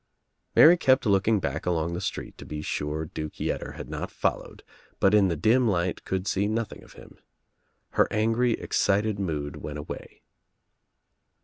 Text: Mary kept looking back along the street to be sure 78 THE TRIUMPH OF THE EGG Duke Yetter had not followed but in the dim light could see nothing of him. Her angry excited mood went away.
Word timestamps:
Mary 0.55 0.77
kept 0.77 1.05
looking 1.05 1.39
back 1.39 1.67
along 1.67 1.93
the 1.93 2.01
street 2.01 2.35
to 2.35 2.43
be 2.43 2.63
sure 2.63 3.03
78 3.03 3.03
THE 3.03 3.05
TRIUMPH 3.05 3.05
OF 3.05 3.13
THE 3.13 3.21
EGG 3.21 3.31
Duke 3.53 3.59
Yetter 3.61 3.71
had 3.75 3.89
not 3.91 4.09
followed 4.09 4.63
but 4.99 5.13
in 5.13 5.27
the 5.27 5.35
dim 5.35 5.67
light 5.67 6.03
could 6.05 6.25
see 6.25 6.47
nothing 6.47 6.83
of 6.83 6.93
him. 6.93 7.19
Her 7.91 8.07
angry 8.11 8.53
excited 8.53 9.19
mood 9.19 9.57
went 9.57 9.77
away. 9.77 10.23